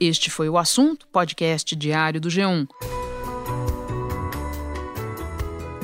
Este 0.00 0.30
foi 0.30 0.48
o 0.48 0.56
assunto, 0.56 1.06
podcast 1.08 1.74
diário 1.76 2.20
do 2.20 2.28
G1. 2.28 2.66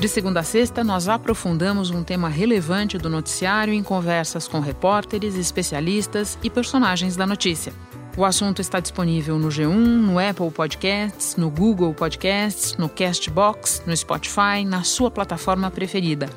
De 0.01 0.07
segunda 0.07 0.39
a 0.39 0.43
sexta, 0.43 0.83
nós 0.83 1.07
aprofundamos 1.07 1.91
um 1.91 2.03
tema 2.03 2.27
relevante 2.27 2.97
do 2.97 3.07
noticiário 3.07 3.71
em 3.71 3.83
conversas 3.83 4.47
com 4.47 4.59
repórteres, 4.59 5.35
especialistas 5.35 6.39
e 6.41 6.49
personagens 6.49 7.15
da 7.15 7.27
notícia. 7.27 7.71
O 8.17 8.25
assunto 8.25 8.61
está 8.63 8.79
disponível 8.79 9.37
no 9.37 9.49
G1, 9.49 9.75
no 9.75 10.17
Apple 10.17 10.49
Podcasts, 10.49 11.35
no 11.35 11.51
Google 11.51 11.93
Podcasts, 11.93 12.75
no 12.77 12.89
Castbox, 12.89 13.83
no 13.85 13.95
Spotify, 13.95 14.65
na 14.65 14.81
sua 14.81 15.11
plataforma 15.11 15.69
preferida. 15.69 16.27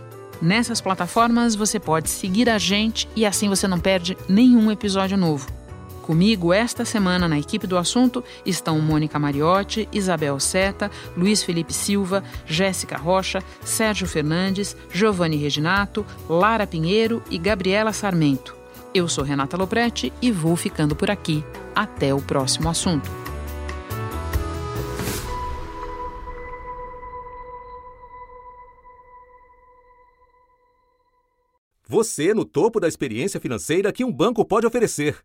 Nessas 0.43 0.83
plataformas 0.83 1.55
você 1.55 1.81
pode 1.81 2.11
seguir 2.11 2.51
a 2.51 2.59
gente 2.59 3.09
e 3.17 3.25
assim 3.25 3.49
você 3.49 3.67
não 3.67 3.81
perde 3.81 4.15
nenhum 4.29 4.71
episódio 4.71 5.17
novo. 5.17 5.64
Comigo 6.05 6.53
esta 6.53 6.85
semana 6.85 7.27
na 7.27 7.39
equipe 7.39 7.67
do 7.67 7.79
assunto 7.79 8.23
estão 8.45 8.79
Mônica 8.79 9.19
Mariotti, 9.19 9.89
Isabel 9.91 10.39
Seta, 10.39 10.91
Luiz 11.17 11.43
Felipe 11.43 11.73
Silva, 11.73 12.23
Jéssica 12.45 12.99
Rocha, 12.99 13.43
Sérgio 13.65 14.07
Fernandes, 14.07 14.77
Giovanni 14.93 15.39
Reginato, 15.39 16.05
Lara 16.29 16.67
Pinheiro 16.67 17.23
e 17.31 17.39
Gabriela 17.39 17.91
Sarmento. 17.91 18.55
Eu 18.93 19.09
sou 19.09 19.25
Renata 19.25 19.57
Loprete 19.57 20.13
e 20.21 20.31
vou 20.31 20.55
ficando 20.57 20.95
por 20.95 21.11
aqui. 21.11 21.43
Até 21.75 22.13
o 22.13 22.21
próximo 22.21 22.69
assunto. 22.69 23.11
Você 31.89 32.35
no 32.35 32.45
topo 32.45 32.79
da 32.79 32.89
experiência 32.89 33.41
financeira 33.41 33.91
que 33.91 34.05
um 34.05 34.13
banco 34.13 34.45
pode 34.45 34.67
oferecer. 34.67 35.25